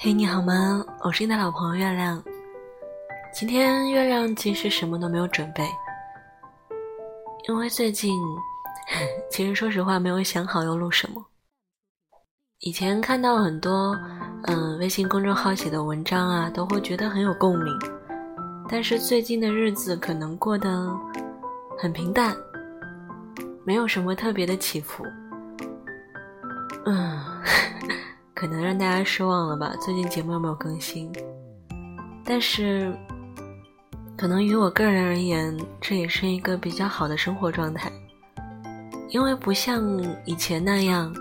[0.00, 0.86] 嘿，你好吗？
[1.00, 2.22] 我是你的老朋友月亮。
[3.34, 5.68] 今天月亮其实什么都没有准备，
[7.48, 8.16] 因为最近，
[9.28, 11.26] 其实说实话没有想好要录什么。
[12.60, 13.92] 以前看到很多
[14.44, 17.76] 嗯微信公众号写的文章啊，都会觉得很有共鸣。
[18.68, 20.96] 但是最近的日子可能过得
[21.76, 22.36] 很平淡，
[23.64, 25.04] 没有什么特别的起伏。
[26.84, 27.18] 嗯。
[28.38, 29.74] 可能让大家失望了吧？
[29.80, 31.10] 最近节目有没有更新？
[32.24, 32.96] 但是，
[34.16, 37.90] 可能于我个人而言，这也是一个比较好的生活状态，
[39.08, 39.82] 因为不像
[40.24, 41.12] 以前那样，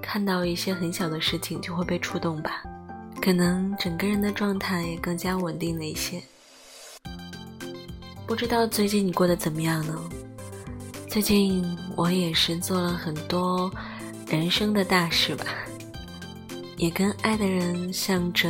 [0.00, 2.62] 看到一些很小的事情就会被触动吧。
[3.20, 6.18] 可能整个人的状态也更加稳定了一些。
[8.26, 10.00] 不知道最近你过得怎么样呢？
[11.10, 11.62] 最近
[11.94, 13.70] 我也是做了很多
[14.30, 15.44] 人生的大事吧。
[16.80, 18.48] 也跟爱的人向着，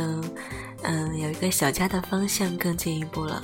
[0.83, 3.43] 嗯，有一个小家的方向更进一步了。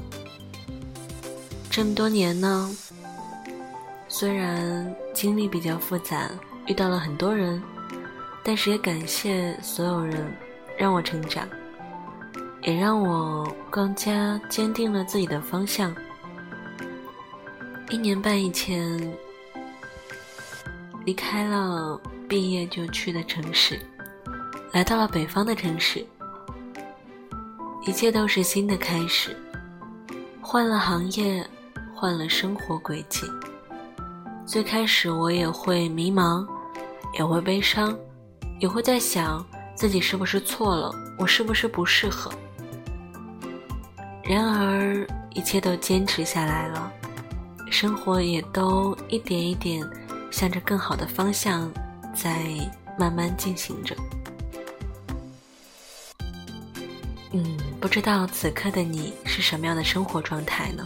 [1.70, 2.74] 这么多年呢，
[4.08, 6.32] 虽然经历比较复杂，
[6.68, 7.62] 遇到了很多人，
[8.46, 10.34] 但是也感谢所有人，
[10.78, 11.46] 让我成长，
[12.62, 15.94] 也让我更加坚定了自己的方向。
[17.90, 19.14] 一年半以前，
[21.04, 23.78] 离开了毕业就去的城市。
[24.74, 26.06] 来到了北方的城市，
[27.86, 29.36] 一切都是新的开始，
[30.42, 31.46] 换了行业，
[31.96, 33.26] 换了生活轨迹。
[34.46, 36.46] 最开始我也会迷茫，
[37.18, 37.98] 也会悲伤，
[38.60, 42.32] 也会在想自己是不是错了，我是不是不适合。
[44.24, 46.92] 然而一切都坚持下来了，
[47.72, 49.84] 生活也都一点一点
[50.30, 51.72] 向着更好的方向
[52.14, 52.46] 在
[53.00, 53.96] 慢慢进行着。
[57.88, 60.86] 不知道此刻的你是什么样的生活状态呢？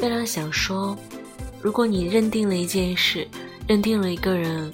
[0.00, 0.94] 月亮想说，
[1.62, 3.26] 如果你认定了一件事，
[3.66, 4.70] 认定了一个人，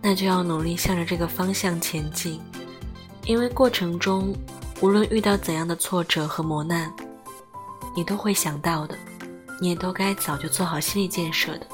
[0.00, 2.40] 那就要努力向着这个方向前进，
[3.26, 4.34] 因为过程中
[4.80, 6.90] 无论遇到怎样的挫折和磨难，
[7.94, 8.96] 你都会想到的，
[9.60, 11.66] 你也都该早就做好心理建设的。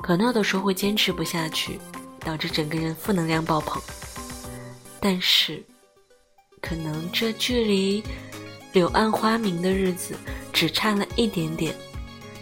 [0.00, 1.78] 可能有的时候会坚持不下去，
[2.18, 3.80] 导致整个人负能量爆棚，
[4.98, 5.64] 但是。
[6.62, 8.02] 可能这距离
[8.72, 10.14] 柳暗花明的日子
[10.50, 11.74] 只差了一点点，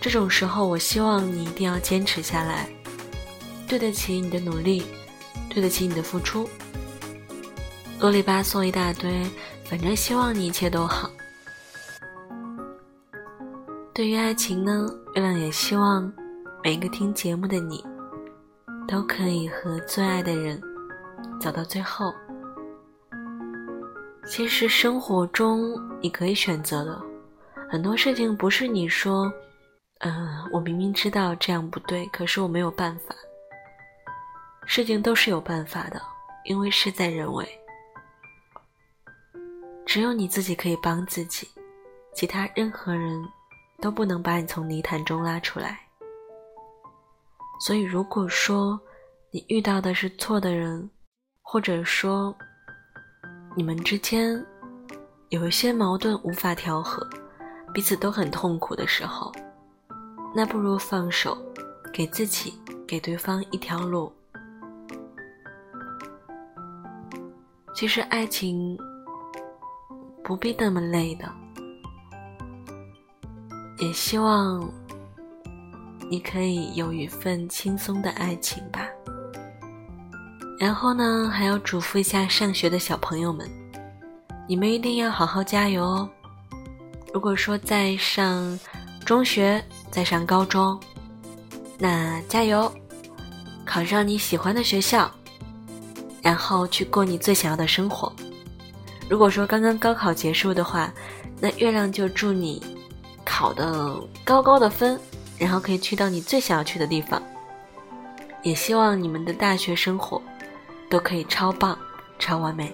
[0.00, 2.68] 这种时候，我希望你一定要坚持下来，
[3.66, 4.84] 对得起你的努力，
[5.48, 6.48] 对得起你的付出。
[7.98, 9.10] 啰里吧嗦一大堆，
[9.64, 11.10] 反正希望你一切都好。
[13.92, 14.86] 对于爱情呢，
[15.16, 16.12] 月亮也希望
[16.62, 17.84] 每个听节目的你，
[18.86, 20.60] 都可以和最爱的人
[21.40, 22.14] 走到最后。
[24.30, 27.02] 其实生活中你可以选择的
[27.68, 29.30] 很多事情，不是你说，
[29.98, 33.12] 嗯，我明明知道这样不对，可是我没有办法。
[34.66, 36.00] 事情都是有办法的，
[36.44, 37.44] 因为事在人为。
[39.84, 41.48] 只有你自己可以帮自己，
[42.14, 43.20] 其他任何人
[43.80, 45.76] 都不能把你从泥潭中拉出来。
[47.66, 48.80] 所以，如果说
[49.32, 50.88] 你遇到的是错的人，
[51.42, 52.32] 或者说，
[53.56, 54.44] 你们之间
[55.28, 57.06] 有一些矛盾无法调和，
[57.74, 59.32] 彼此都很痛苦的时候，
[60.34, 61.36] 那不如放手，
[61.92, 62.54] 给自己、
[62.86, 64.12] 给对方一条路。
[67.74, 68.78] 其实爱情
[70.22, 71.30] 不必那么累的，
[73.78, 74.68] 也希望
[76.08, 78.88] 你可以有一份轻松的爱情吧。
[80.60, 83.50] 然后呢，还要嘱咐一下上学的小朋友们，
[84.46, 86.06] 你们一定要好好加油哦。
[87.14, 88.60] 如果说在上
[89.02, 90.78] 中学，在上高中，
[91.78, 92.70] 那加油，
[93.64, 95.10] 考上你喜欢的学校，
[96.20, 98.12] 然后去过你最想要的生活。
[99.08, 100.92] 如果说刚刚高考结束的话，
[101.40, 102.62] 那月亮就祝你
[103.24, 105.00] 考的高高的分，
[105.38, 107.22] 然后可以去到你最想要去的地方。
[108.42, 110.20] 也希望你们的大学生活。
[110.90, 111.78] 都可以超棒、
[112.18, 112.70] 超完美。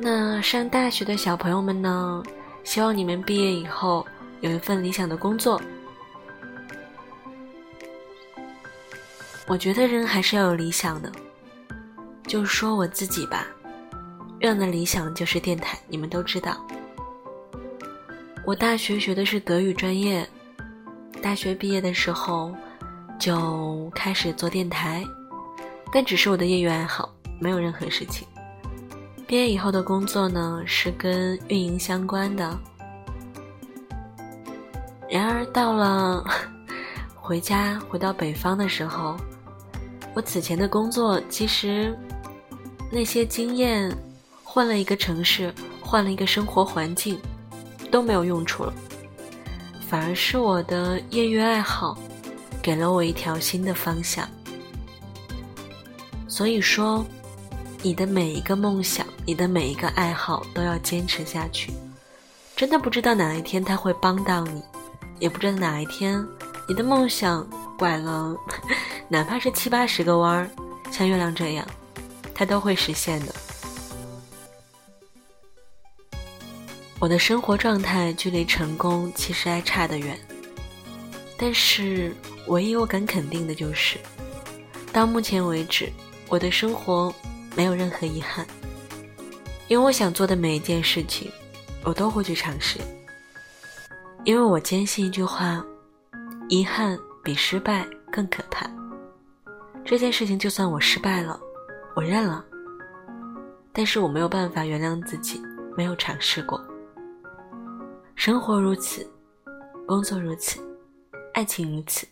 [0.00, 2.22] 那上大学的小朋友们呢？
[2.64, 4.06] 希望你们毕业以后
[4.40, 5.60] 有一份理想的工作。
[9.46, 11.10] 我觉得人还是要有理想的。
[12.26, 13.46] 就说我自己吧，
[14.40, 16.62] 月亮的理想就是电台，你们都知道。
[18.44, 20.28] 我大学学的是德语专业，
[21.22, 22.54] 大学毕业的时候
[23.18, 25.02] 就开始做电台。
[25.92, 28.26] 但只是我的业余爱好，没有任何事情。
[29.26, 32.58] 毕业以后的工作呢，是跟运营相关的。
[35.10, 36.24] 然而到了
[37.14, 39.16] 回家回到北方的时候，
[40.14, 41.96] 我此前的工作其实
[42.90, 43.94] 那些经验，
[44.42, 47.18] 换了一个城市，换了一个生活环境，
[47.90, 48.72] 都没有用处了。
[49.88, 51.98] 反而是我的业余爱好，
[52.62, 54.28] 给了我一条新的方向。
[56.38, 57.04] 所以说。
[57.80, 61.72] 你的每一个梦想，你的每一个爱好都要坚持下去。
[62.56, 64.60] 真的不知道哪一天他会帮到你，
[65.20, 66.26] 也不知道哪一天
[66.68, 67.48] 你的梦想
[67.78, 68.36] 拐了，
[69.08, 70.50] 哪怕是七八十个弯儿，
[70.90, 71.64] 像月亮这样，
[72.34, 73.32] 它都会实现的。
[76.98, 80.18] 我的生活状态距离成功其实还差得远，
[81.38, 82.12] 但是
[82.48, 83.98] 唯一我敢肯定的就是，
[84.92, 85.92] 到目前为止，
[86.28, 87.14] 我的生活。
[87.56, 88.46] 没有任何遗憾，
[89.66, 91.28] 因为我想做的每一件事情，
[91.82, 92.78] 我都会去尝试。
[94.22, 95.64] 因为我坚信一句话：
[96.48, 98.70] 遗憾比失败更可怕。
[99.84, 101.40] 这件事情就算我失败了，
[101.96, 102.44] 我认了，
[103.72, 105.42] 但是我没有办法原谅自己
[105.76, 106.64] 没有尝试过。
[108.14, 109.04] 生活如此，
[109.84, 110.60] 工作如此，
[111.34, 112.06] 爱情如此。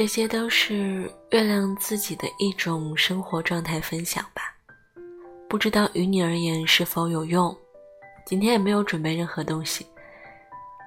[0.00, 4.40] 这些都是月亮自己的一种生活状态分享吧，
[5.46, 7.54] 不知道于你而言是否有用。
[8.24, 9.86] 今天也没有准备任何东西，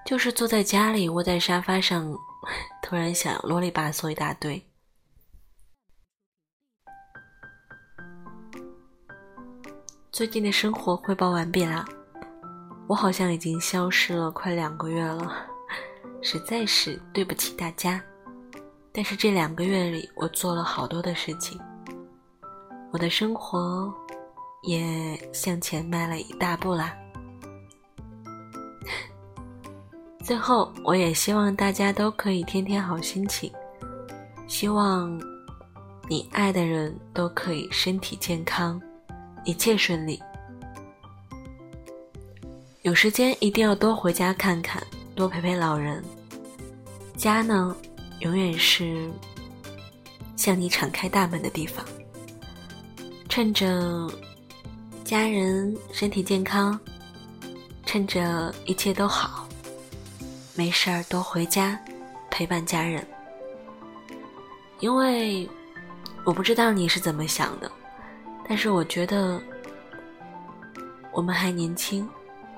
[0.04, 2.12] 就是坐在家里窝在沙发上，
[2.82, 4.60] 突然想啰里吧嗦一大堆。
[10.12, 11.86] 最近的生活汇报完毕啦，
[12.88, 15.46] 我好像已经消失了快两个月了，
[16.24, 18.04] 实在是对不起大家。
[18.94, 21.60] 但是这两个月里，我做了好多的事情，
[22.92, 23.92] 我的生活
[24.62, 26.96] 也向前迈了一大步啦。
[30.24, 33.52] 最后，我也希望大家都可以天天好心情，
[34.48, 35.20] 希望
[36.08, 38.80] 你爱的人都可以身体健康，
[39.44, 40.22] 一切顺利。
[42.84, 44.82] 有时间一定要多回家看看，
[45.16, 46.04] 多陪陪老人。
[47.18, 47.76] 家呢？
[48.24, 49.12] 永远是
[50.38, 51.86] 向你敞开大门的地方。
[53.28, 54.10] 趁着
[55.04, 56.80] 家人身体健康，
[57.86, 59.46] 趁着一切都好，
[60.56, 61.78] 没事儿多回家
[62.32, 63.06] 陪伴家人。
[64.80, 65.50] 因为
[66.24, 67.70] 我不知道你是怎么想的，
[68.48, 69.42] 但是我觉得
[71.12, 72.08] 我们还年轻，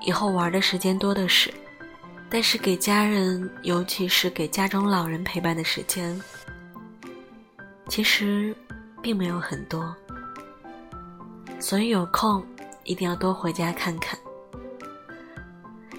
[0.00, 1.52] 以后玩的时间多的是。
[2.28, 6.20] 但是给家人，尤其是给家中老人陪伴的时间，
[7.88, 8.54] 其实
[9.00, 9.94] 并没有很多，
[11.60, 12.44] 所以有空
[12.84, 14.18] 一定要多回家看看。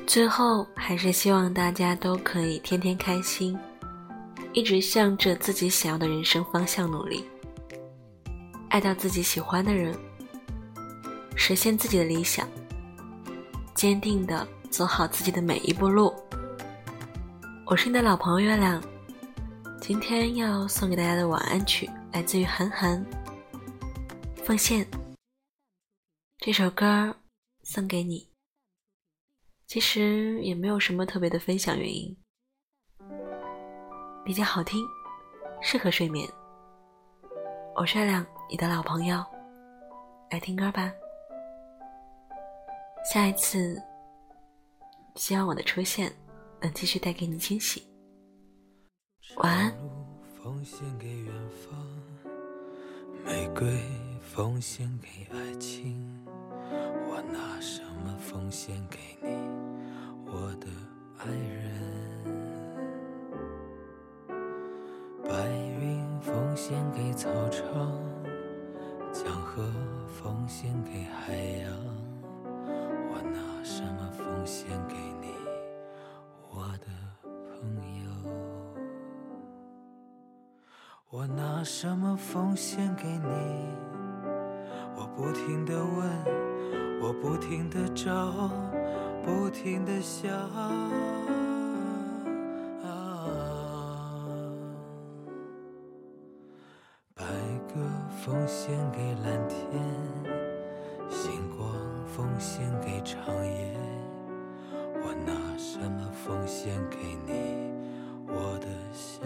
[0.05, 3.57] 最后，还是希望大家都可以天天开心，
[4.53, 7.25] 一直向着自己想要的人生方向努力，
[8.69, 9.97] 爱到自己喜欢的人，
[11.35, 12.47] 实现自己的理想，
[13.73, 14.47] 坚定的。
[14.69, 16.13] 走好自己的每一步路。
[17.65, 18.81] 我是你的老朋友月亮，
[19.81, 23.03] 今天要送给大家的晚安曲来自于韩寒，
[24.43, 24.85] 《奉献》
[26.37, 27.15] 这首歌
[27.63, 28.27] 送给你。
[29.65, 32.15] 其实也没有什么特别的分享原因，
[34.23, 34.85] 比较好听，
[35.61, 36.27] 适合睡眠。
[37.75, 39.23] 我是月亮，你的老朋友，
[40.31, 40.91] 来听歌吧。
[43.11, 43.81] 下一次。
[45.17, 46.13] 希望我的出现
[46.61, 47.83] 能继续带给你惊喜。
[49.37, 49.73] 晚安。
[50.41, 51.75] 奉献给远方，
[53.25, 53.67] 玫瑰
[54.21, 56.25] 奉献给爱情，
[57.09, 59.29] 我拿什么奉献给你，
[60.25, 60.67] 我的
[61.17, 61.46] 爱人？
[81.57, 83.25] 拿什么奉献给你？
[84.95, 88.51] 我不停的问，我不停的找，
[89.23, 90.29] 不停的想。
[97.15, 97.25] 白
[97.73, 97.81] 鸽
[98.23, 99.83] 奉献给蓝天，
[101.09, 101.73] 星光
[102.05, 103.75] 奉献给长夜。
[105.01, 107.73] 我拿什么奉献给你，
[108.27, 109.25] 我的小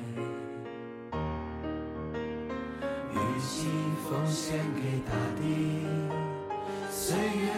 [3.53, 3.67] 心
[4.07, 5.43] 奉献给大地，
[6.89, 7.51] 岁月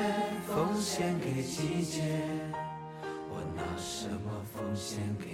[0.47, 2.01] 奉献给季节。
[3.29, 5.32] 我拿什么奉献给，